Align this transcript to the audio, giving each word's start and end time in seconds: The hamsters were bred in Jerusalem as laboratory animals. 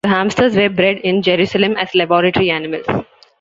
The 0.03 0.09
hamsters 0.09 0.55
were 0.57 0.69
bred 0.69 0.97
in 0.97 1.21
Jerusalem 1.21 1.77
as 1.77 1.93
laboratory 1.93 2.49
animals. 2.49 2.87